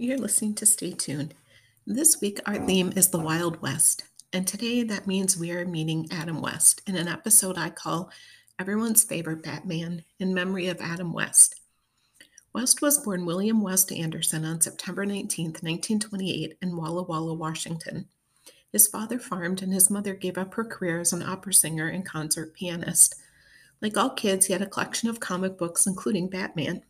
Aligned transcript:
You're 0.00 0.16
listening 0.16 0.54
to 0.54 0.64
Stay 0.64 0.92
Tuned. 0.92 1.34
This 1.84 2.20
week, 2.20 2.38
our 2.46 2.64
theme 2.64 2.92
is 2.94 3.08
the 3.08 3.18
Wild 3.18 3.60
West, 3.60 4.04
and 4.32 4.46
today 4.46 4.84
that 4.84 5.08
means 5.08 5.36
we 5.36 5.50
are 5.50 5.66
meeting 5.66 6.06
Adam 6.12 6.40
West 6.40 6.82
in 6.86 6.94
an 6.94 7.08
episode 7.08 7.58
I 7.58 7.70
call 7.70 8.12
Everyone's 8.60 9.02
Favorite 9.02 9.42
Batman 9.42 10.04
in 10.20 10.32
memory 10.32 10.68
of 10.68 10.80
Adam 10.80 11.12
West. 11.12 11.60
West 12.52 12.80
was 12.80 12.98
born 12.98 13.26
William 13.26 13.60
West 13.60 13.90
Anderson 13.90 14.44
on 14.44 14.60
September 14.60 15.04
19, 15.04 15.46
1928, 15.46 16.58
in 16.62 16.76
Walla 16.76 17.02
Walla, 17.02 17.34
Washington. 17.34 18.06
His 18.70 18.86
father 18.86 19.18
farmed, 19.18 19.62
and 19.62 19.72
his 19.72 19.90
mother 19.90 20.14
gave 20.14 20.38
up 20.38 20.54
her 20.54 20.64
career 20.64 21.00
as 21.00 21.12
an 21.12 21.24
opera 21.24 21.52
singer 21.52 21.88
and 21.88 22.06
concert 22.06 22.54
pianist. 22.54 23.16
Like 23.82 23.96
all 23.96 24.10
kids, 24.10 24.46
he 24.46 24.52
had 24.52 24.62
a 24.62 24.66
collection 24.66 25.08
of 25.08 25.18
comic 25.18 25.58
books, 25.58 25.88
including 25.88 26.30
Batman. 26.30 26.84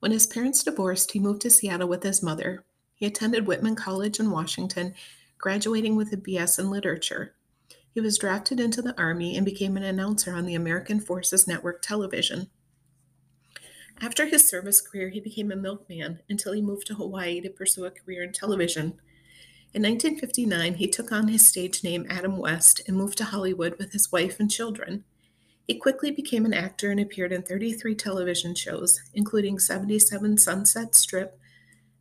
When 0.00 0.12
his 0.12 0.26
parents 0.26 0.62
divorced, 0.62 1.12
he 1.12 1.18
moved 1.18 1.42
to 1.42 1.50
Seattle 1.50 1.88
with 1.88 2.02
his 2.02 2.22
mother. 2.22 2.64
He 2.94 3.06
attended 3.06 3.46
Whitman 3.46 3.76
College 3.76 4.20
in 4.20 4.30
Washington, 4.30 4.94
graduating 5.38 5.96
with 5.96 6.12
a 6.12 6.16
BS 6.16 6.58
in 6.58 6.70
literature. 6.70 7.34
He 7.90 8.00
was 8.00 8.18
drafted 8.18 8.60
into 8.60 8.82
the 8.82 8.98
Army 8.98 9.36
and 9.36 9.44
became 9.44 9.76
an 9.76 9.82
announcer 9.82 10.34
on 10.34 10.44
the 10.44 10.54
American 10.54 11.00
Forces 11.00 11.48
Network 11.48 11.80
television. 11.80 12.50
After 14.00 14.26
his 14.26 14.46
service 14.46 14.82
career, 14.82 15.08
he 15.08 15.20
became 15.20 15.50
a 15.50 15.56
milkman 15.56 16.20
until 16.28 16.52
he 16.52 16.60
moved 16.60 16.86
to 16.88 16.94
Hawaii 16.94 17.40
to 17.40 17.48
pursue 17.48 17.86
a 17.86 17.90
career 17.90 18.22
in 18.22 18.32
television. 18.32 19.00
In 19.72 19.82
1959, 19.82 20.74
he 20.74 20.88
took 20.88 21.10
on 21.10 21.28
his 21.28 21.46
stage 21.46 21.82
name 21.82 22.06
Adam 22.10 22.36
West 22.36 22.82
and 22.86 22.96
moved 22.96 23.16
to 23.18 23.24
Hollywood 23.24 23.76
with 23.78 23.92
his 23.92 24.12
wife 24.12 24.38
and 24.38 24.50
children. 24.50 25.04
He 25.66 25.74
quickly 25.74 26.12
became 26.12 26.44
an 26.44 26.54
actor 26.54 26.92
and 26.92 27.00
appeared 27.00 27.32
in 27.32 27.42
33 27.42 27.96
television 27.96 28.54
shows, 28.54 29.00
including 29.14 29.58
77 29.58 30.38
Sunset 30.38 30.94
Strip, 30.94 31.38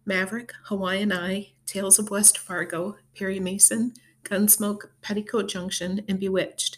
Maverick, 0.05 0.53
Hawaiian 0.65 1.11
Eye, 1.11 1.53
Tales 1.65 1.97
of 1.97 2.11
Wells 2.11 2.31
Fargo, 2.31 2.97
Perry 3.17 3.39
Mason, 3.39 3.93
Gunsmoke, 4.23 4.89
Petticoat 5.01 5.49
Junction, 5.49 6.05
and 6.07 6.19
Bewitched. 6.19 6.77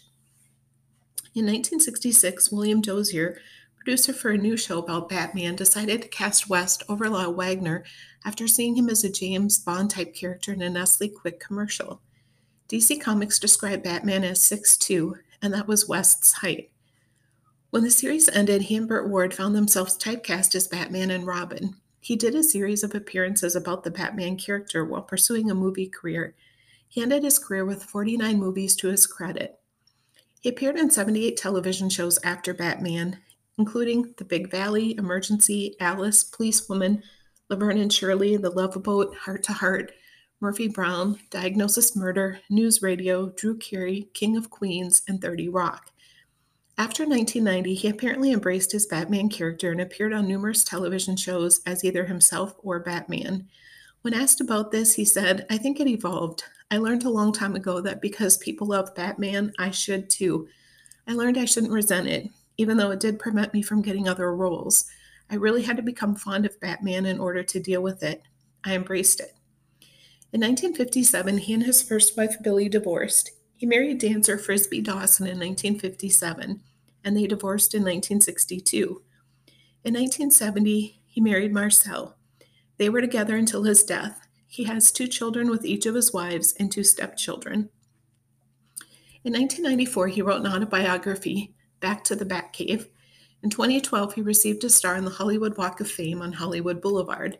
In 1.34 1.44
1966, 1.44 2.50
William 2.50 2.80
Dozier, 2.80 3.38
producer 3.76 4.14
for 4.14 4.30
a 4.30 4.38
new 4.38 4.56
show 4.56 4.78
about 4.78 5.10
Batman, 5.10 5.56
decided 5.56 6.00
to 6.02 6.08
cast 6.08 6.48
West 6.48 6.82
over 6.88 7.08
Lyle 7.08 7.34
Waggoner 7.34 7.84
after 8.24 8.48
seeing 8.48 8.76
him 8.76 8.88
as 8.88 9.04
a 9.04 9.12
James 9.12 9.58
Bond 9.58 9.90
type 9.90 10.14
character 10.14 10.54
in 10.54 10.62
a 10.62 10.70
Nestle 10.70 11.10
Quik 11.10 11.38
commercial. 11.38 12.00
DC 12.70 12.98
Comics 13.00 13.38
described 13.38 13.84
Batman 13.84 14.24
as 14.24 14.40
6'2, 14.40 15.18
and 15.42 15.52
that 15.52 15.68
was 15.68 15.86
West's 15.86 16.32
height. 16.32 16.70
When 17.70 17.82
the 17.82 17.90
series 17.90 18.30
ended, 18.30 18.62
he 18.62 18.76
and 18.76 18.88
Burt 18.88 19.10
Ward 19.10 19.34
found 19.34 19.54
themselves 19.54 19.98
typecast 19.98 20.54
as 20.54 20.68
Batman 20.68 21.10
and 21.10 21.26
Robin. 21.26 21.76
He 22.00 22.16
did 22.16 22.34
a 22.34 22.42
series 22.42 22.82
of 22.82 22.94
appearances 22.94 23.54
about 23.54 23.84
the 23.84 23.90
Batman 23.90 24.38
character 24.38 24.86
while 24.86 25.02
pursuing 25.02 25.50
a 25.50 25.54
movie 25.54 25.86
career. 25.86 26.34
He 26.88 27.02
ended 27.02 27.24
his 27.24 27.38
career 27.38 27.66
with 27.66 27.84
49 27.84 28.38
movies 28.38 28.74
to 28.76 28.88
his 28.88 29.06
credit. 29.06 29.58
He 30.40 30.48
appeared 30.48 30.78
in 30.78 30.90
78 30.90 31.36
television 31.36 31.90
shows 31.90 32.18
after 32.24 32.54
Batman, 32.54 33.18
including 33.58 34.14
The 34.16 34.24
Big 34.24 34.50
Valley, 34.50 34.96
Emergency, 34.96 35.76
Alice, 35.78 36.24
Policewoman, 36.24 37.02
Laverne 37.50 37.78
and 37.78 37.92
Shirley, 37.92 38.38
The 38.38 38.48
Love 38.48 38.82
Boat, 38.82 39.14
Heart 39.14 39.42
to 39.42 39.52
Heart, 39.52 39.92
Murphy 40.40 40.68
Brown, 40.68 41.18
Diagnosis 41.28 41.94
Murder, 41.94 42.40
News 42.48 42.80
Radio, 42.80 43.28
Drew 43.30 43.58
Carey, 43.58 44.08
King 44.14 44.38
of 44.38 44.48
Queens, 44.48 45.02
and 45.06 45.20
30 45.20 45.50
Rock. 45.50 45.90
After 46.78 47.04
1990, 47.04 47.74
he 47.74 47.88
apparently 47.88 48.32
embraced 48.32 48.70
his 48.70 48.86
Batman 48.86 49.28
character 49.28 49.72
and 49.72 49.80
appeared 49.80 50.12
on 50.12 50.28
numerous 50.28 50.62
television 50.62 51.16
shows 51.16 51.60
as 51.66 51.84
either 51.84 52.04
himself 52.04 52.54
or 52.62 52.78
Batman. 52.78 53.48
When 54.02 54.14
asked 54.14 54.40
about 54.40 54.70
this, 54.70 54.94
he 54.94 55.04
said, 55.04 55.44
I 55.50 55.58
think 55.58 55.80
it 55.80 55.88
evolved. 55.88 56.44
I 56.70 56.76
learned 56.78 57.02
a 57.04 57.10
long 57.10 57.32
time 57.32 57.56
ago 57.56 57.80
that 57.80 58.00
because 58.00 58.38
people 58.38 58.68
love 58.68 58.94
Batman, 58.94 59.52
I 59.58 59.72
should 59.72 60.08
too. 60.08 60.46
I 61.08 61.14
learned 61.14 61.36
I 61.36 61.46
shouldn't 61.46 61.72
resent 61.72 62.06
it, 62.06 62.30
even 62.58 62.76
though 62.76 62.92
it 62.92 63.00
did 63.00 63.18
prevent 63.18 63.52
me 63.52 63.60
from 63.60 63.82
getting 63.82 64.08
other 64.08 64.32
roles. 64.32 64.84
I 65.28 65.34
really 65.34 65.62
had 65.62 65.78
to 65.78 65.82
become 65.82 66.14
fond 66.14 66.46
of 66.46 66.60
Batman 66.60 67.06
in 67.06 67.18
order 67.18 67.42
to 67.42 67.58
deal 67.58 67.82
with 67.82 68.04
it. 68.04 68.22
I 68.62 68.76
embraced 68.76 69.18
it. 69.18 69.34
In 70.32 70.40
1957, 70.42 71.38
he 71.38 71.54
and 71.54 71.64
his 71.64 71.82
first 71.82 72.16
wife, 72.16 72.36
Billy 72.40 72.68
divorced. 72.68 73.32
He 73.56 73.66
married 73.66 73.98
dancer 73.98 74.38
Frisbie 74.38 74.80
Dawson 74.80 75.26
in 75.26 75.40
1957, 75.40 76.60
and 77.08 77.16
they 77.16 77.26
divorced 77.26 77.74
in 77.74 77.80
1962. 77.80 79.02
In 79.82 79.94
1970, 79.94 81.00
he 81.06 81.20
married 81.22 81.54
Marcel. 81.54 82.18
They 82.76 82.90
were 82.90 83.00
together 83.00 83.34
until 83.34 83.62
his 83.62 83.82
death. 83.82 84.28
He 84.46 84.64
has 84.64 84.92
two 84.92 85.06
children 85.06 85.48
with 85.48 85.64
each 85.64 85.86
of 85.86 85.94
his 85.94 86.12
wives 86.12 86.52
and 86.60 86.70
two 86.70 86.84
stepchildren. 86.84 87.70
In 89.24 89.32
1994, 89.32 90.08
he 90.08 90.20
wrote 90.20 90.44
an 90.44 90.52
autobiography, 90.52 91.54
Back 91.80 92.04
to 92.04 92.14
the 92.14 92.26
Batcave. 92.26 92.88
In 93.42 93.48
2012, 93.48 94.12
he 94.12 94.20
received 94.20 94.62
a 94.64 94.68
star 94.68 94.96
on 94.96 95.06
the 95.06 95.10
Hollywood 95.10 95.56
Walk 95.56 95.80
of 95.80 95.90
Fame 95.90 96.20
on 96.20 96.34
Hollywood 96.34 96.82
Boulevard. 96.82 97.38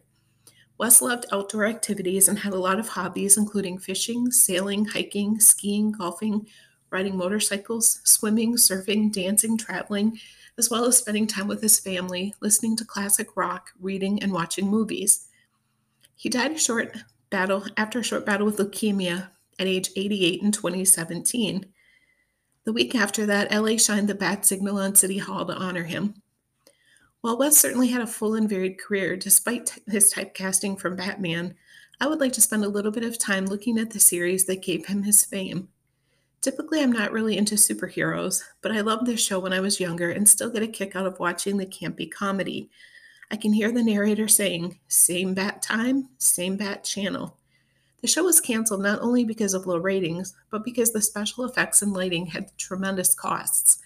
Wes 0.78 1.02
loved 1.02 1.26
outdoor 1.30 1.66
activities 1.66 2.26
and 2.26 2.38
had 2.38 2.54
a 2.54 2.58
lot 2.58 2.78
of 2.78 2.88
hobbies, 2.88 3.36
including 3.36 3.78
fishing, 3.78 4.30
sailing, 4.30 4.86
hiking, 4.86 5.38
skiing, 5.38 5.92
golfing, 5.92 6.46
riding 6.90 7.16
motorcycles, 7.16 8.00
swimming, 8.04 8.54
surfing, 8.54 9.12
dancing, 9.12 9.56
traveling, 9.56 10.18
as 10.56 10.70
well 10.70 10.84
as 10.84 10.98
spending 10.98 11.26
time 11.26 11.46
with 11.46 11.62
his 11.62 11.78
family, 11.78 12.34
listening 12.40 12.76
to 12.76 12.84
classic 12.84 13.36
rock, 13.36 13.70
reading, 13.80 14.22
and 14.22 14.32
watching 14.32 14.68
movies. 14.68 15.28
He 16.16 16.28
died 16.28 16.52
a 16.52 16.58
short 16.58 16.96
battle 17.30 17.64
after 17.76 18.00
a 18.00 18.04
short 18.04 18.26
battle 18.26 18.46
with 18.46 18.56
leukemia 18.56 19.28
at 19.58 19.66
age 19.66 19.90
88 19.96 20.42
in 20.42 20.52
2017. 20.52 21.66
The 22.64 22.72
week 22.72 22.94
after 22.94 23.24
that, 23.26 23.52
LA 23.52 23.76
shined 23.76 24.08
the 24.08 24.14
bat 24.14 24.44
signal 24.44 24.78
on 24.78 24.94
City 24.94 25.18
Hall 25.18 25.46
to 25.46 25.54
honor 25.54 25.84
him. 25.84 26.14
While 27.20 27.38
West 27.38 27.60
certainly 27.60 27.88
had 27.88 28.02
a 28.02 28.06
full 28.06 28.34
and 28.34 28.48
varied 28.48 28.78
career, 28.78 29.16
despite 29.16 29.78
his 29.88 30.12
typecasting 30.12 30.78
from 30.78 30.96
Batman, 30.96 31.54
I 32.00 32.06
would 32.06 32.20
like 32.20 32.32
to 32.34 32.40
spend 32.40 32.64
a 32.64 32.68
little 32.68 32.92
bit 32.92 33.04
of 33.04 33.18
time 33.18 33.46
looking 33.46 33.78
at 33.78 33.90
the 33.90 33.98
series 33.98 34.44
that 34.46 34.62
gave 34.62 34.86
him 34.86 35.02
his 35.02 35.24
fame. 35.24 35.68
Typically, 36.40 36.80
I'm 36.80 36.92
not 36.92 37.12
really 37.12 37.36
into 37.36 37.56
superheroes, 37.56 38.42
but 38.62 38.70
I 38.70 38.80
loved 38.80 39.06
this 39.06 39.24
show 39.24 39.40
when 39.40 39.52
I 39.52 39.60
was 39.60 39.80
younger 39.80 40.10
and 40.10 40.28
still 40.28 40.50
get 40.50 40.62
a 40.62 40.68
kick 40.68 40.94
out 40.94 41.06
of 41.06 41.18
watching 41.18 41.56
the 41.56 41.66
campy 41.66 42.10
comedy. 42.10 42.70
I 43.30 43.36
can 43.36 43.52
hear 43.52 43.72
the 43.72 43.82
narrator 43.82 44.28
saying, 44.28 44.78
Same 44.86 45.34
bat 45.34 45.62
time, 45.62 46.08
same 46.18 46.56
bat 46.56 46.84
channel. 46.84 47.36
The 48.00 48.06
show 48.06 48.24
was 48.24 48.40
canceled 48.40 48.82
not 48.82 49.00
only 49.00 49.24
because 49.24 49.54
of 49.54 49.66
low 49.66 49.78
ratings, 49.78 50.34
but 50.50 50.64
because 50.64 50.92
the 50.92 51.02
special 51.02 51.44
effects 51.44 51.82
and 51.82 51.92
lighting 51.92 52.26
had 52.26 52.56
tremendous 52.56 53.12
costs. 53.12 53.80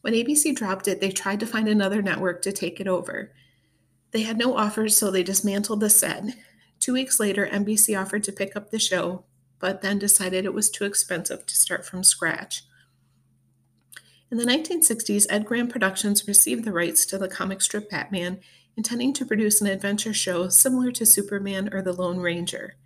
When 0.00 0.14
ABC 0.14 0.54
dropped 0.54 0.88
it, 0.88 1.00
they 1.00 1.10
tried 1.10 1.40
to 1.40 1.46
find 1.46 1.68
another 1.68 2.02
network 2.02 2.42
to 2.42 2.52
take 2.52 2.80
it 2.80 2.88
over. 2.88 3.32
They 4.10 4.22
had 4.22 4.38
no 4.38 4.56
offers, 4.56 4.96
so 4.96 5.10
they 5.10 5.22
dismantled 5.22 5.80
the 5.80 5.90
set. 5.90 6.24
Two 6.80 6.92
weeks 6.92 7.20
later, 7.20 7.46
NBC 7.46 8.00
offered 8.00 8.24
to 8.24 8.32
pick 8.32 8.56
up 8.56 8.70
the 8.70 8.78
show, 8.78 9.24
but 9.58 9.82
then 9.82 9.98
decided 9.98 10.44
it 10.44 10.54
was 10.54 10.70
too 10.70 10.84
expensive 10.84 11.46
to 11.46 11.54
start 11.54 11.84
from 11.84 12.04
scratch. 12.04 12.64
In 14.30 14.38
the 14.38 14.44
1960s, 14.44 15.26
Ed 15.30 15.46
Graham 15.46 15.68
Productions 15.68 16.26
received 16.26 16.64
the 16.64 16.72
rights 16.72 17.06
to 17.06 17.18
the 17.18 17.28
comic 17.28 17.62
strip 17.62 17.90
Batman, 17.90 18.40
intending 18.76 19.12
to 19.14 19.24
produce 19.24 19.60
an 19.60 19.68
adventure 19.68 20.12
show 20.12 20.48
similar 20.48 20.90
to 20.92 21.06
Superman 21.06 21.72
or 21.72 21.80
The 21.80 21.92
Lone 21.92 22.18
Ranger. 22.18 22.76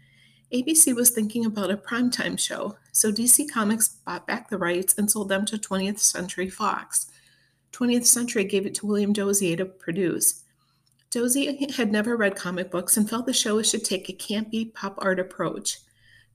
ABC 0.52 0.94
was 0.94 1.10
thinking 1.10 1.46
about 1.46 1.70
a 1.70 1.76
primetime 1.76 2.38
show, 2.38 2.76
so 2.92 3.10
DC 3.12 3.50
Comics 3.50 3.88
bought 3.88 4.26
back 4.26 4.48
the 4.48 4.58
rights 4.58 4.94
and 4.98 5.10
sold 5.10 5.28
them 5.28 5.46
to 5.46 5.56
20th 5.56 6.00
Century 6.00 6.50
Fox. 6.50 7.06
20th 7.72 8.04
Century 8.04 8.44
gave 8.44 8.66
it 8.66 8.74
to 8.74 8.86
William 8.86 9.12
Dozier 9.12 9.56
to 9.56 9.64
produce. 9.64 10.42
Dozier 11.10 11.54
had 11.76 11.90
never 11.90 12.16
read 12.16 12.36
comic 12.36 12.70
books 12.70 12.96
and 12.96 13.08
felt 13.08 13.26
the 13.26 13.32
show 13.32 13.62
should 13.62 13.84
take 13.84 14.08
a 14.08 14.12
campy 14.12 14.72
pop 14.72 14.96
art 14.98 15.18
approach. 15.18 15.78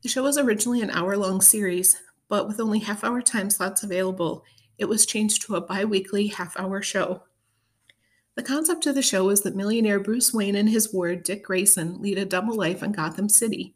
The 0.06 0.10
show 0.10 0.22
was 0.22 0.38
originally 0.38 0.81
an 0.81 0.92
hour 0.92 1.18
long 1.18 1.42
series, 1.42 2.00
but 2.30 2.48
with 2.48 2.60
only 2.60 2.78
half 2.78 3.04
hour 3.04 3.24
time 3.24 3.50
slots 3.50 3.81
available, 3.81 4.46
it 4.78 4.86
was 4.86 5.04
changed 5.04 5.42
to 5.42 5.56
a 5.56 5.62
bi 5.62 5.84
weekly 5.84 6.28
half 6.28 6.56
hour 6.60 6.80
show. 6.84 7.24
The 8.36 8.44
concept 8.44 8.86
of 8.86 8.94
the 8.94 9.02
show 9.02 9.28
is 9.31 9.42
that 9.42 9.56
millionaire 9.56 10.00
Bruce 10.00 10.31
Wayne 10.31 10.54
and 10.54 10.69
his 10.69 10.94
ward, 10.94 11.24
Dick 11.24 11.44
Grayson, 11.44 12.04
lead 12.04 12.19
a 12.19 12.25
double 12.25 12.56
life 12.56 12.84
in 12.84 12.92
Gotham 12.92 13.28
City. 13.30 13.74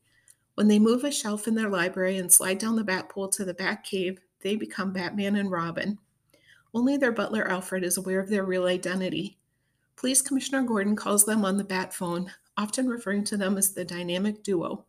When 0.54 0.68
they 0.68 0.78
move 0.78 1.04
a 1.04 1.12
shelf 1.12 1.48
in 1.48 1.56
their 1.56 1.68
library 1.68 2.20
and 2.20 2.32
slide 2.32 2.60
down 2.60 2.76
the 2.76 2.84
bat 2.84 3.10
pole 3.10 3.30
to 3.30 3.44
the 3.44 3.56
bat 3.56 3.84
cave, 3.84 4.20
they 4.42 4.56
become 4.56 4.94
Batman 4.94 5.36
and 5.36 5.50
Robin. 5.50 5.98
Only 6.76 6.96
their 6.96 7.12
butler 7.12 7.50
Alfred 7.50 7.84
is 7.84 7.98
aware 7.98 8.20
of 8.20 8.30
their 8.30 8.46
real 8.46 8.68
identity. 8.68 9.40
Police 9.96 10.22
Commissioner 10.22 10.62
Gordon 10.62 10.96
calls 10.96 11.26
them 11.26 11.44
on 11.44 11.58
the 11.58 11.64
bat 11.64 11.92
phone, 11.92 12.32
often 12.56 12.88
referring 12.88 13.24
to 13.24 13.36
them 13.36 13.58
as 13.58 13.74
the 13.74 13.84
dynamic 13.84 14.44
duo. 14.44 14.86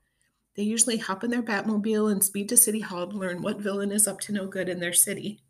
They 0.57 0.63
usually 0.63 0.99
hop 0.99 1.25
in 1.25 1.31
their 1.31 1.43
Batmobile 1.43 2.11
and 2.11 2.23
speed 2.23 2.49
to 2.49 2.57
City 2.57 2.81
Hall 2.81 3.07
to 3.07 3.17
learn 3.17 3.43
what 3.43 3.61
villain 3.61 3.93
is 3.93 4.09
up 4.09 4.21
to 4.21 4.33
no 4.33 4.47
good 4.47 4.69
in 4.69 4.81
their 4.81 4.93
city. 4.93 5.41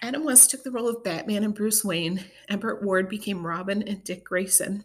Adam 0.00 0.24
West 0.24 0.50
took 0.50 0.62
the 0.62 0.70
role 0.70 0.88
of 0.88 1.02
Batman 1.02 1.42
and 1.42 1.54
Bruce 1.54 1.84
Wayne, 1.84 2.24
and 2.48 2.60
Burt 2.60 2.82
Ward 2.82 3.08
became 3.08 3.46
Robin 3.46 3.82
and 3.82 4.04
Dick 4.04 4.24
Grayson. 4.24 4.84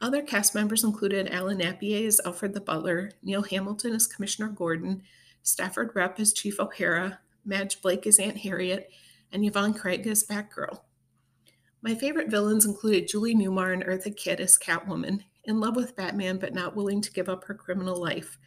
Other 0.00 0.22
cast 0.22 0.54
members 0.54 0.82
included 0.82 1.28
Alan 1.28 1.58
Napier 1.58 2.06
as 2.06 2.20
Alfred 2.24 2.54
the 2.54 2.60
Butler, 2.60 3.10
Neil 3.22 3.42
Hamilton 3.42 3.92
as 3.92 4.06
Commissioner 4.06 4.48
Gordon, 4.48 5.02
Stafford 5.42 5.92
Repp 5.92 6.18
as 6.18 6.32
Chief 6.32 6.58
O'Hara, 6.58 7.18
Madge 7.44 7.82
Blake 7.82 8.06
as 8.06 8.18
Aunt 8.18 8.38
Harriet, 8.38 8.90
and 9.30 9.44
Yvonne 9.44 9.74
Craig 9.74 10.06
as 10.06 10.24
Batgirl. 10.24 10.80
My 11.82 11.94
favorite 11.94 12.30
villains 12.30 12.64
included 12.64 13.08
Julie 13.08 13.34
Newmar 13.34 13.74
and 13.74 13.84
Eartha 13.84 14.14
Kitt 14.14 14.40
as 14.40 14.58
Catwoman, 14.58 15.24
in 15.50 15.60
love 15.60 15.76
with 15.76 15.96
Batman 15.96 16.38
but 16.38 16.54
not 16.54 16.74
willing 16.74 17.02
to 17.02 17.12
give 17.12 17.28
up 17.28 17.44
her 17.44 17.54
criminal 17.54 17.96
life. 17.96 18.38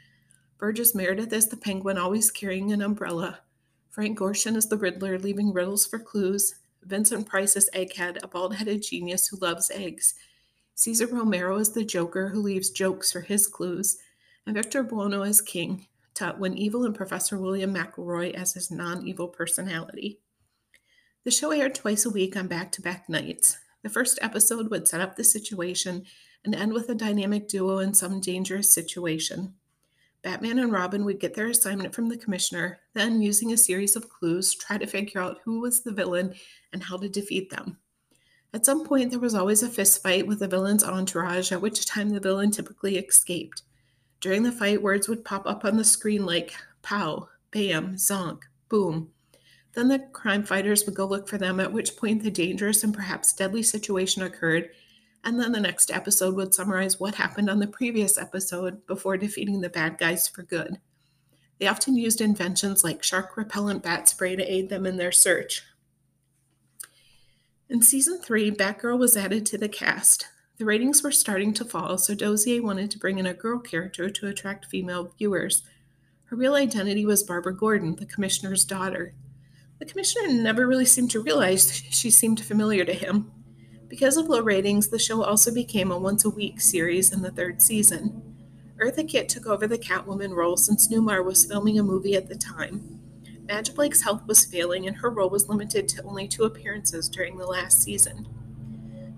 Burgess 0.57 0.95
Meredith 0.95 1.33
as 1.33 1.49
the 1.49 1.57
Penguin, 1.57 1.97
always 1.97 2.31
carrying 2.31 2.71
an 2.71 2.81
umbrella. 2.81 3.41
Frank 3.89 4.17
Gorshin 4.17 4.55
as 4.55 4.67
the 4.67 4.77
Riddler, 4.77 5.19
leaving 5.19 5.53
riddles 5.53 5.85
for 5.85 5.99
clues. 5.99 6.55
Vincent 6.81 7.27
Price 7.27 7.55
as 7.55 7.69
Egghead, 7.75 8.17
a 8.23 8.27
bald 8.27 8.55
headed 8.55 8.81
genius 8.81 9.27
who 9.27 9.37
loves 9.37 9.69
eggs. 9.71 10.15
Cesar 10.73 11.05
Romero 11.05 11.59
as 11.59 11.71
the 11.71 11.85
Joker, 11.85 12.29
who 12.29 12.41
leaves 12.41 12.71
jokes 12.71 13.11
for 13.11 13.21
his 13.21 13.45
clues. 13.45 13.97
And 14.45 14.55
Victor 14.55 14.83
Buono 14.83 15.21
as 15.21 15.41
King, 15.41 15.87
Tut 16.13 16.39
when 16.39 16.57
Evil 16.57 16.85
and 16.85 16.95
Professor 16.95 17.37
William 17.37 17.73
McElroy 17.73 18.33
as 18.33 18.53
his 18.53 18.71
non 18.71 19.05
evil 19.07 19.27
personality. 19.27 20.19
The 21.23 21.31
show 21.31 21.51
aired 21.51 21.75
twice 21.75 22.05
a 22.05 22.09
week 22.09 22.35
on 22.35 22.47
back 22.47 22.71
to 22.73 22.81
back 22.81 23.07
nights. 23.07 23.57
The 23.83 23.89
first 23.89 24.19
episode 24.21 24.69
would 24.69 24.87
set 24.87 25.01
up 25.01 25.15
the 25.15 25.23
situation 25.23 26.05
and 26.45 26.55
end 26.55 26.73
with 26.73 26.89
a 26.89 26.95
dynamic 26.95 27.47
duo 27.47 27.79
in 27.79 27.93
some 27.93 28.19
dangerous 28.19 28.73
situation. 28.73 29.53
Batman 30.21 30.59
and 30.59 30.71
Robin 30.71 31.03
would 31.05 31.19
get 31.19 31.33
their 31.33 31.47
assignment 31.47 31.93
from 31.93 32.07
the 32.07 32.17
commissioner, 32.17 32.79
then, 32.93 33.21
using 33.21 33.51
a 33.51 33.57
series 33.57 33.95
of 33.95 34.09
clues, 34.09 34.53
try 34.53 34.77
to 34.77 34.87
figure 34.87 35.19
out 35.19 35.39
who 35.43 35.59
was 35.59 35.81
the 35.81 35.91
villain 35.91 36.33
and 36.71 36.83
how 36.83 36.97
to 36.97 37.09
defeat 37.09 37.49
them. 37.49 37.77
At 38.53 38.65
some 38.65 38.85
point, 38.85 39.11
there 39.11 39.19
was 39.19 39.35
always 39.35 39.63
a 39.63 39.69
fist 39.69 40.01
fight 40.01 40.27
with 40.27 40.39
the 40.39 40.47
villain's 40.47 40.83
entourage, 40.83 41.51
at 41.51 41.61
which 41.61 41.85
time 41.85 42.09
the 42.09 42.19
villain 42.19 42.51
typically 42.51 42.97
escaped. 42.97 43.63
During 44.21 44.43
the 44.43 44.51
fight, 44.51 44.81
words 44.81 45.09
would 45.09 45.25
pop 45.25 45.45
up 45.45 45.65
on 45.65 45.75
the 45.75 45.83
screen 45.83 46.25
like 46.25 46.53
pow, 46.81 47.27
bam, 47.51 47.95
zonk, 47.95 48.43
boom, 48.69 49.11
then 49.73 49.87
the 49.87 49.99
crime 49.99 50.43
fighters 50.43 50.85
would 50.85 50.95
go 50.95 51.05
look 51.05 51.27
for 51.27 51.37
them, 51.37 51.59
at 51.59 51.73
which 51.73 51.97
point 51.97 52.23
the 52.23 52.31
dangerous 52.31 52.83
and 52.83 52.93
perhaps 52.93 53.33
deadly 53.33 53.63
situation 53.63 54.23
occurred. 54.23 54.69
And 55.23 55.39
then 55.39 55.53
the 55.53 55.59
next 55.59 55.89
episode 55.89 56.35
would 56.35 56.53
summarize 56.53 56.99
what 56.99 57.15
happened 57.15 57.49
on 57.49 57.59
the 57.59 57.67
previous 57.67 58.17
episode 58.17 58.85
before 58.85 59.17
defeating 59.17 59.61
the 59.61 59.69
bad 59.69 59.97
guys 59.97 60.27
for 60.27 60.43
good. 60.43 60.79
They 61.59 61.67
often 61.67 61.95
used 61.95 62.19
inventions 62.19 62.83
like 62.83 63.03
shark 63.03 63.37
repellent 63.37 63.83
bat 63.83 64.09
spray 64.09 64.35
to 64.35 64.43
aid 64.43 64.69
them 64.69 64.85
in 64.85 64.97
their 64.97 65.11
search. 65.11 65.63
In 67.69 67.81
season 67.81 68.19
three, 68.19 68.51
Batgirl 68.51 68.99
was 68.99 69.15
added 69.15 69.45
to 69.47 69.57
the 69.57 69.69
cast. 69.69 70.27
The 70.57 70.65
ratings 70.65 71.01
were 71.01 71.11
starting 71.11 71.53
to 71.55 71.65
fall, 71.65 71.97
so 71.97 72.13
Dozier 72.13 72.61
wanted 72.61 72.91
to 72.91 72.99
bring 72.99 73.17
in 73.17 73.25
a 73.25 73.33
girl 73.33 73.59
character 73.59 74.09
to 74.09 74.27
attract 74.27 74.65
female 74.65 75.13
viewers. 75.17 75.63
Her 76.25 76.35
real 76.35 76.55
identity 76.55 77.05
was 77.05 77.23
Barbara 77.23 77.55
Gordon, 77.55 77.95
the 77.95 78.05
commissioner's 78.05 78.65
daughter. 78.65 79.15
The 79.79 79.85
commissioner 79.85 80.33
never 80.33 80.67
really 80.67 80.85
seemed 80.85 81.11
to 81.11 81.21
realize 81.21 81.73
she 81.89 82.09
seemed 82.09 82.43
familiar 82.43 82.85
to 82.85 82.93
him. 82.93 83.31
Because 83.93 84.17
of 84.17 84.27
low 84.27 84.41
ratings, 84.41 84.87
the 84.87 84.97
show 84.97 85.21
also 85.21 85.53
became 85.53 85.91
a 85.91 85.99
once 85.99 86.25
a 86.25 86.29
week 86.31 86.59
series 86.59 87.13
in 87.13 87.21
the 87.21 87.29
third 87.29 87.61
season. 87.61 88.23
Eartha 88.81 89.07
Kitt 89.07 89.29
took 89.29 89.45
over 89.45 89.67
the 89.67 89.77
Catwoman 89.77 90.35
role 90.35 90.57
since 90.57 90.87
Newmar 90.87 91.23
was 91.23 91.45
filming 91.45 91.77
a 91.77 91.83
movie 91.83 92.15
at 92.15 92.27
the 92.27 92.33
time. 92.35 92.99
Madge 93.47 93.75
Blake's 93.75 94.01
health 94.01 94.25
was 94.25 94.45
failing, 94.45 94.87
and 94.87 94.97
her 94.97 95.11
role 95.11 95.29
was 95.29 95.47
limited 95.47 95.87
to 95.89 96.03
only 96.05 96.27
two 96.27 96.43
appearances 96.43 97.07
during 97.07 97.37
the 97.37 97.45
last 97.45 97.83
season. 97.83 98.27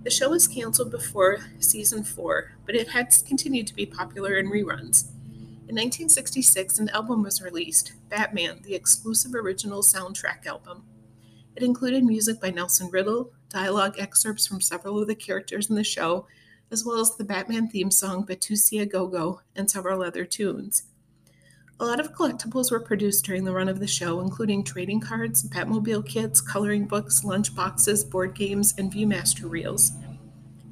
The 0.03 0.09
show 0.09 0.31
was 0.31 0.45
canceled 0.45 0.91
before 0.91 1.37
season 1.59 2.03
four, 2.03 2.51
but 2.65 2.75
it 2.75 2.89
had 2.89 3.15
continued 3.25 3.67
to 3.67 3.75
be 3.75 3.85
popular 3.85 4.35
in 4.35 4.47
reruns. 4.47 5.05
In 5.69 5.75
1966, 5.77 6.79
an 6.79 6.89
album 6.89 7.23
was 7.23 7.41
released, 7.41 7.93
Batman, 8.09 8.59
the 8.63 8.75
exclusive 8.75 9.35
original 9.35 9.81
soundtrack 9.81 10.45
album. 10.45 10.83
It 11.55 11.63
included 11.63 12.03
music 12.03 12.41
by 12.41 12.49
Nelson 12.49 12.89
Riddle, 12.91 13.31
dialogue 13.49 13.95
excerpts 13.97 14.45
from 14.45 14.59
several 14.59 15.01
of 15.01 15.07
the 15.07 15.15
characters 15.15 15.69
in 15.69 15.75
the 15.75 15.85
show, 15.85 16.27
as 16.69 16.83
well 16.83 16.99
as 16.99 17.15
the 17.15 17.23
Batman 17.23 17.69
theme 17.69 17.91
song 17.91 18.25
Batusi 18.25 18.81
a 18.81 18.85
Go 18.85 19.07
Go 19.07 19.39
and 19.55 19.71
several 19.71 20.03
other 20.03 20.25
tunes. 20.25 20.83
A 21.79 21.85
lot 21.85 22.01
of 22.01 22.13
collectibles 22.13 22.71
were 22.71 22.79
produced 22.79 23.25
during 23.25 23.45
the 23.45 23.53
run 23.53 23.69
of 23.69 23.79
the 23.79 23.87
show, 23.87 24.19
including 24.19 24.63
trading 24.63 24.99
cards, 24.99 25.47
Batmobile 25.47 26.05
kits, 26.05 26.41
coloring 26.41 26.87
books, 26.87 27.23
lunch 27.23 27.55
boxes, 27.55 28.03
board 28.03 28.35
games, 28.35 28.73
and 28.77 28.91
Viewmaster 28.91 29.49
reels. 29.49 29.91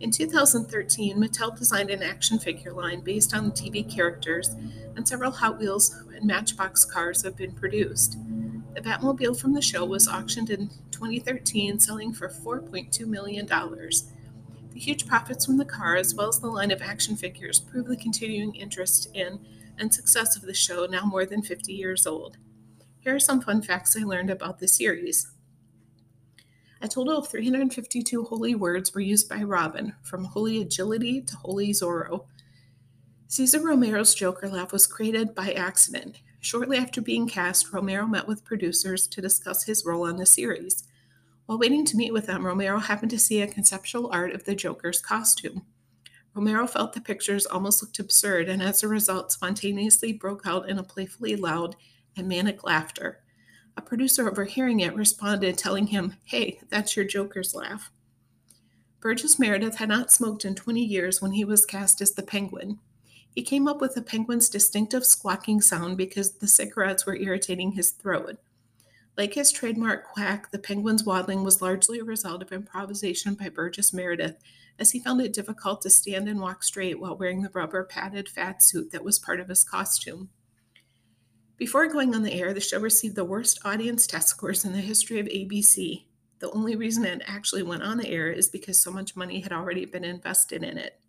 In 0.01 0.11
2013, 0.11 1.17
Mattel 1.17 1.57
designed 1.57 1.91
an 1.91 2.03
action 2.03 2.39
figure 2.39 2.73
line 2.73 2.99
based 2.99 3.33
on 3.33 3.45
the 3.45 3.51
TV 3.51 3.89
characters, 3.89 4.49
and 4.97 5.07
several 5.07 5.31
Hot 5.31 5.59
Wheels 5.59 5.95
and 6.13 6.25
Matchbox 6.25 6.83
cars 6.83 7.23
have 7.23 7.37
been 7.37 7.53
produced. 7.53 8.17
The 8.73 8.81
Batmobile 8.81 9.39
from 9.39 9.53
the 9.53 9.61
show 9.61 9.85
was 9.85 10.07
auctioned 10.07 10.49
in 10.49 10.69
2013, 10.91 11.77
selling 11.79 12.11
for 12.11 12.29
$4.2 12.29 13.05
million. 13.05 13.45
The 13.45 14.79
huge 14.79 15.05
profits 15.05 15.45
from 15.45 15.57
the 15.57 15.65
car, 15.65 15.95
as 15.95 16.15
well 16.15 16.29
as 16.29 16.39
the 16.39 16.47
line 16.47 16.71
of 16.71 16.81
action 16.81 17.15
figures, 17.15 17.59
prove 17.59 17.85
the 17.85 17.95
continuing 17.95 18.55
interest 18.55 19.09
in 19.13 19.39
and 19.77 19.93
success 19.93 20.35
of 20.35 20.41
the 20.41 20.53
show, 20.55 20.85
now 20.85 21.05
more 21.05 21.25
than 21.25 21.43
50 21.43 21.71
years 21.71 22.07
old. 22.07 22.37
Here 22.99 23.13
are 23.13 23.19
some 23.19 23.41
fun 23.41 23.61
facts 23.61 23.95
I 23.95 24.03
learned 24.03 24.31
about 24.31 24.57
the 24.57 24.67
series. 24.67 25.31
A 26.81 26.87
total 26.87 27.17
of 27.17 27.27
352 27.27 28.23
holy 28.23 28.55
words 28.55 28.93
were 28.93 29.01
used 29.01 29.29
by 29.29 29.43
Robin, 29.43 29.93
from 30.01 30.25
holy 30.25 30.61
agility 30.61 31.21
to 31.21 31.35
holy 31.37 31.69
Zorro. 31.71 32.25
Cesar 33.27 33.59
Romero's 33.59 34.15
Joker 34.15 34.49
laugh 34.49 34.71
was 34.73 34.87
created 34.87 35.35
by 35.35 35.53
accident. 35.53 36.21
Shortly 36.43 36.75
after 36.75 36.99
being 36.99 37.25
cast, 37.25 37.71
Romero 37.71 38.05
met 38.05 38.27
with 38.27 38.43
producers 38.43 39.07
to 39.07 39.21
discuss 39.21 39.63
his 39.63 39.85
role 39.85 40.05
on 40.05 40.17
the 40.17 40.25
series. 40.25 40.83
While 41.45 41.57
waiting 41.57 41.85
to 41.85 41.95
meet 41.95 42.11
with 42.11 42.25
them, 42.25 42.45
Romero 42.45 42.79
happened 42.79 43.11
to 43.11 43.17
see 43.19 43.41
a 43.41 43.47
conceptual 43.47 44.09
art 44.11 44.33
of 44.33 44.43
the 44.43 44.53
Joker's 44.53 44.99
costume. 44.99 45.65
Romero 46.35 46.67
felt 46.67 46.91
the 46.91 46.99
pictures 46.99 47.45
almost 47.45 47.81
looked 47.81 47.97
absurd 47.97 48.49
and 48.49 48.61
as 48.61 48.83
a 48.83 48.89
result 48.89 49.31
spontaneously 49.31 50.11
broke 50.11 50.45
out 50.45 50.67
in 50.67 50.77
a 50.79 50.83
playfully 50.83 51.37
loud 51.37 51.77
and 52.17 52.27
manic 52.27 52.65
laughter. 52.65 53.19
A 53.77 53.81
producer 53.81 54.29
overhearing 54.29 54.81
it 54.81 54.97
responded, 54.97 55.57
telling 55.57 55.87
him, 55.87 56.17
Hey, 56.25 56.59
that's 56.67 56.97
your 56.97 57.05
Joker's 57.05 57.55
laugh. 57.55 57.89
Burgess 58.99 59.39
Meredith 59.39 59.77
had 59.77 59.87
not 59.87 60.11
smoked 60.11 60.43
in 60.43 60.55
20 60.55 60.83
years 60.83 61.21
when 61.21 61.31
he 61.31 61.45
was 61.45 61.65
cast 61.65 62.01
as 62.01 62.11
the 62.11 62.21
Penguin. 62.21 62.79
He 63.33 63.41
came 63.41 63.67
up 63.67 63.81
with 63.81 63.95
the 63.95 64.01
penguin's 64.01 64.47
distinctive 64.47 65.05
squawking 65.05 65.59
sound 65.61 65.97
because 65.97 66.33
the 66.33 66.47
cigarettes 66.47 67.05
were 67.05 67.15
irritating 67.15 67.71
his 67.71 67.89
throat. 67.89 68.37
Like 69.17 69.33
his 69.33 69.51
trademark 69.51 70.05
quack, 70.05 70.51
the 70.51 70.59
penguin's 70.59 71.03
waddling 71.03 71.43
was 71.43 71.61
largely 71.61 71.99
a 71.99 72.03
result 72.03 72.41
of 72.41 72.51
improvisation 72.51 73.35
by 73.35 73.49
Burgess 73.49 73.93
Meredith, 73.93 74.37
as 74.79 74.91
he 74.91 74.99
found 74.99 75.21
it 75.21 75.33
difficult 75.33 75.81
to 75.81 75.89
stand 75.89 76.27
and 76.27 76.39
walk 76.39 76.63
straight 76.63 76.99
while 76.99 77.17
wearing 77.17 77.41
the 77.41 77.51
rubber 77.53 77.83
padded 77.83 78.29
fat 78.29 78.63
suit 78.63 78.91
that 78.91 79.03
was 79.03 79.19
part 79.19 79.39
of 79.39 79.49
his 79.49 79.63
costume. 79.63 80.29
Before 81.57 81.87
going 81.87 82.15
on 82.15 82.23
the 82.23 82.33
air, 82.33 82.53
the 82.53 82.59
show 82.59 82.79
received 82.79 83.15
the 83.15 83.23
worst 83.23 83.59
audience 83.63 84.07
test 84.07 84.29
scores 84.29 84.65
in 84.65 84.73
the 84.73 84.81
history 84.81 85.19
of 85.19 85.27
ABC. 85.27 86.05
The 86.39 86.51
only 86.51 86.75
reason 86.75 87.05
it 87.05 87.21
actually 87.25 87.63
went 87.63 87.83
on 87.83 87.97
the 87.97 88.09
air 88.09 88.31
is 88.31 88.49
because 88.49 88.81
so 88.81 88.91
much 88.91 89.15
money 89.15 89.39
had 89.39 89.53
already 89.53 89.85
been 89.85 90.03
invested 90.03 90.63
in 90.63 90.77
it. 90.77 90.99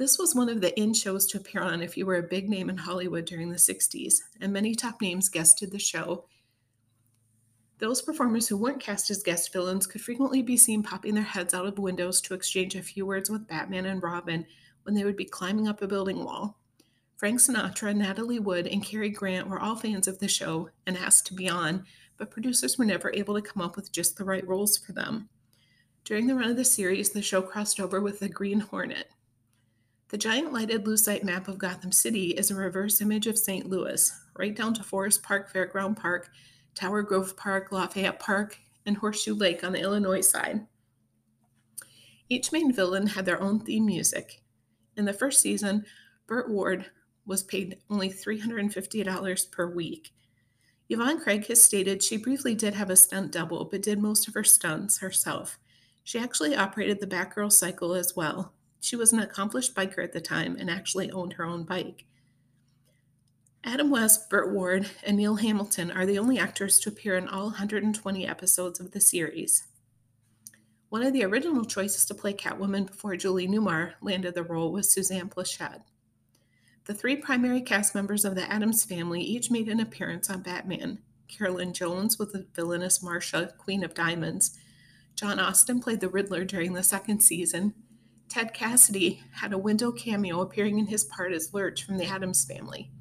This 0.00 0.18
was 0.18 0.34
one 0.34 0.48
of 0.48 0.62
the 0.62 0.74
in 0.80 0.94
shows 0.94 1.26
to 1.26 1.36
appear 1.36 1.60
on 1.60 1.82
if 1.82 1.94
you 1.94 2.06
were 2.06 2.16
a 2.16 2.22
big 2.22 2.48
name 2.48 2.70
in 2.70 2.78
Hollywood 2.78 3.26
during 3.26 3.50
the 3.50 3.58
60s, 3.58 4.14
and 4.40 4.50
many 4.50 4.74
top 4.74 5.02
names 5.02 5.28
guested 5.28 5.70
the 5.70 5.78
show. 5.78 6.24
Those 7.80 8.00
performers 8.00 8.48
who 8.48 8.56
weren't 8.56 8.80
cast 8.80 9.10
as 9.10 9.22
guest 9.22 9.52
villains 9.52 9.86
could 9.86 10.00
frequently 10.00 10.40
be 10.40 10.56
seen 10.56 10.82
popping 10.82 11.14
their 11.14 11.22
heads 11.22 11.52
out 11.52 11.66
of 11.66 11.78
windows 11.78 12.22
to 12.22 12.32
exchange 12.32 12.74
a 12.74 12.82
few 12.82 13.04
words 13.04 13.28
with 13.28 13.46
Batman 13.46 13.84
and 13.84 14.02
Robin 14.02 14.46
when 14.84 14.94
they 14.94 15.04
would 15.04 15.18
be 15.18 15.26
climbing 15.26 15.68
up 15.68 15.82
a 15.82 15.86
building 15.86 16.24
wall. 16.24 16.58
Frank 17.18 17.38
Sinatra, 17.38 17.94
Natalie 17.94 18.38
Wood, 18.38 18.66
and 18.68 18.82
Cary 18.82 19.10
Grant 19.10 19.48
were 19.48 19.60
all 19.60 19.76
fans 19.76 20.08
of 20.08 20.18
the 20.18 20.28
show 20.28 20.70
and 20.86 20.96
asked 20.96 21.26
to 21.26 21.34
be 21.34 21.46
on, 21.46 21.84
but 22.16 22.30
producers 22.30 22.78
were 22.78 22.86
never 22.86 23.12
able 23.12 23.34
to 23.34 23.42
come 23.42 23.62
up 23.62 23.76
with 23.76 23.92
just 23.92 24.16
the 24.16 24.24
right 24.24 24.48
roles 24.48 24.78
for 24.78 24.92
them. 24.92 25.28
During 26.04 26.26
the 26.26 26.36
run 26.36 26.48
of 26.48 26.56
the 26.56 26.64
series, 26.64 27.10
the 27.10 27.20
show 27.20 27.42
crossed 27.42 27.78
over 27.78 28.00
with 28.00 28.20
the 28.20 28.30
Green 28.30 28.60
Hornet. 28.60 29.10
The 30.10 30.18
giant 30.18 30.52
lighted 30.52 30.86
lucite 30.86 31.22
map 31.22 31.46
of 31.46 31.56
Gotham 31.56 31.92
City 31.92 32.30
is 32.30 32.50
a 32.50 32.56
reverse 32.56 33.00
image 33.00 33.28
of 33.28 33.38
St. 33.38 33.70
Louis, 33.70 34.12
right 34.36 34.56
down 34.56 34.74
to 34.74 34.82
Forest 34.82 35.22
Park 35.22 35.52
Fairground 35.52 35.96
Park, 35.96 36.30
Tower 36.74 37.02
Grove 37.02 37.36
Park, 37.36 37.70
Lafayette 37.70 38.18
Park, 38.18 38.58
and 38.84 38.96
Horseshoe 38.96 39.36
Lake 39.36 39.62
on 39.62 39.70
the 39.70 39.80
Illinois 39.80 40.20
side. 40.20 40.66
Each 42.28 42.50
main 42.50 42.72
villain 42.72 43.06
had 43.06 43.24
their 43.24 43.40
own 43.40 43.60
theme 43.60 43.86
music. 43.86 44.42
In 44.96 45.04
the 45.04 45.12
first 45.12 45.40
season, 45.40 45.86
Burt 46.26 46.50
Ward 46.50 46.86
was 47.24 47.44
paid 47.44 47.78
only 47.88 48.10
$350 48.10 49.52
per 49.52 49.72
week. 49.72 50.10
Yvonne 50.88 51.20
Craig 51.20 51.46
has 51.46 51.62
stated 51.62 52.02
she 52.02 52.16
briefly 52.16 52.56
did 52.56 52.74
have 52.74 52.90
a 52.90 52.96
stunt 52.96 53.30
double, 53.30 53.64
but 53.64 53.80
did 53.80 54.00
most 54.00 54.26
of 54.26 54.34
her 54.34 54.42
stunts 54.42 54.98
herself. 54.98 55.60
She 56.02 56.18
actually 56.18 56.56
operated 56.56 56.98
the 56.98 57.06
Batgirl 57.06 57.52
cycle 57.52 57.94
as 57.94 58.16
well. 58.16 58.54
She 58.80 58.96
was 58.96 59.12
an 59.12 59.20
accomplished 59.20 59.74
biker 59.74 60.02
at 60.02 60.12
the 60.12 60.20
time 60.20 60.56
and 60.58 60.70
actually 60.70 61.10
owned 61.10 61.34
her 61.34 61.44
own 61.44 61.64
bike. 61.64 62.06
Adam 63.62 63.90
West, 63.90 64.30
Burt 64.30 64.50
Ward, 64.50 64.90
and 65.04 65.18
Neil 65.18 65.36
Hamilton 65.36 65.90
are 65.90 66.06
the 66.06 66.18
only 66.18 66.38
actors 66.38 66.80
to 66.80 66.88
appear 66.88 67.16
in 67.16 67.28
all 67.28 67.44
120 67.44 68.26
episodes 68.26 68.80
of 68.80 68.92
the 68.92 69.00
series. 69.00 69.64
One 70.88 71.02
of 71.02 71.12
the 71.12 71.24
original 71.24 71.66
choices 71.66 72.06
to 72.06 72.14
play 72.14 72.32
Catwoman 72.32 72.86
before 72.86 73.16
Julie 73.16 73.46
Newmar 73.46 73.92
landed 74.00 74.34
the 74.34 74.42
role 74.42 74.72
was 74.72 74.92
Suzanne 74.92 75.28
Pleshette. 75.28 75.82
The 76.86 76.94
three 76.94 77.16
primary 77.16 77.60
cast 77.60 77.94
members 77.94 78.24
of 78.24 78.34
the 78.34 78.50
Addams 78.50 78.84
family 78.84 79.20
each 79.20 79.50
made 79.50 79.68
an 79.68 79.78
appearance 79.78 80.30
on 80.30 80.40
Batman. 80.40 80.98
Carolyn 81.28 81.74
Jones 81.74 82.18
was 82.18 82.32
the 82.32 82.46
villainous 82.54 83.02
Marcia, 83.02 83.52
Queen 83.58 83.84
of 83.84 83.94
Diamonds. 83.94 84.58
John 85.14 85.38
Astin 85.38 85.80
played 85.80 86.00
the 86.00 86.08
Riddler 86.08 86.44
during 86.44 86.72
the 86.72 86.82
second 86.82 87.20
season. 87.20 87.74
Ted 88.30 88.54
Cassidy 88.54 89.24
had 89.32 89.52
a 89.52 89.58
window 89.58 89.90
cameo 89.90 90.40
appearing 90.40 90.78
in 90.78 90.86
his 90.86 91.02
part 91.02 91.32
as 91.32 91.52
Lurch 91.52 91.82
from 91.82 91.98
the 91.98 92.06
Addams 92.06 92.44
family. 92.44 92.92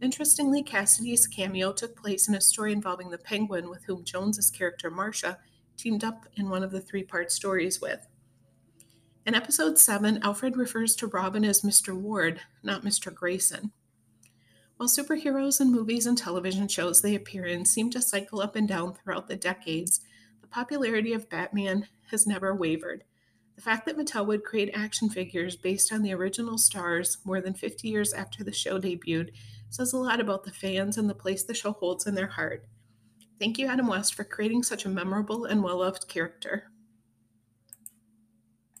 Interestingly, 0.00 0.62
Cassidy's 0.62 1.26
cameo 1.26 1.70
took 1.70 1.94
place 1.94 2.28
in 2.28 2.34
a 2.34 2.40
story 2.40 2.72
involving 2.72 3.10
the 3.10 3.18
Penguin 3.18 3.68
with 3.68 3.84
whom 3.84 4.04
Jones's 4.04 4.50
character 4.50 4.90
Marcia 4.90 5.38
teamed 5.76 6.02
up 6.02 6.24
in 6.36 6.48
one 6.48 6.62
of 6.62 6.70
the 6.70 6.80
three-part 6.80 7.30
stories 7.30 7.82
with. 7.82 8.06
In 9.26 9.34
episode 9.34 9.78
7, 9.78 10.20
Alfred 10.22 10.56
refers 10.56 10.96
to 10.96 11.08
Robin 11.08 11.44
as 11.44 11.60
Mr. 11.60 11.94
Ward, 11.94 12.40
not 12.62 12.84
Mr. 12.84 13.14
Grayson. 13.14 13.70
While 14.78 14.88
superheroes 14.88 15.60
in 15.60 15.72
movies 15.72 16.06
and 16.06 16.16
television 16.16 16.68
shows 16.68 17.02
they 17.02 17.14
appear 17.14 17.44
in 17.44 17.66
seem 17.66 17.90
to 17.90 18.00
cycle 18.00 18.40
up 18.40 18.56
and 18.56 18.66
down 18.66 18.94
throughout 18.94 19.28
the 19.28 19.36
decades, 19.36 20.00
the 20.40 20.46
popularity 20.46 21.12
of 21.12 21.28
Batman 21.28 21.86
has 22.10 22.26
never 22.26 22.54
wavered. 22.54 23.04
The 23.56 23.62
fact 23.62 23.86
that 23.86 23.96
Mattel 23.96 24.26
would 24.26 24.44
create 24.44 24.70
action 24.74 25.08
figures 25.08 25.56
based 25.56 25.92
on 25.92 26.02
the 26.02 26.12
original 26.12 26.58
stars 26.58 27.18
more 27.24 27.40
than 27.40 27.54
50 27.54 27.88
years 27.88 28.12
after 28.12 28.42
the 28.42 28.52
show 28.52 28.80
debuted 28.80 29.30
says 29.70 29.92
a 29.92 29.98
lot 29.98 30.20
about 30.20 30.44
the 30.44 30.52
fans 30.52 30.98
and 30.98 31.08
the 31.08 31.14
place 31.14 31.42
the 31.42 31.54
show 31.54 31.72
holds 31.72 32.06
in 32.06 32.14
their 32.14 32.26
heart. 32.26 32.64
Thank 33.38 33.58
you, 33.58 33.66
Adam 33.66 33.86
West, 33.86 34.14
for 34.14 34.24
creating 34.24 34.62
such 34.62 34.84
a 34.84 34.88
memorable 34.88 35.44
and 35.44 35.62
well 35.62 35.78
loved 35.78 36.08
character. 36.08 36.70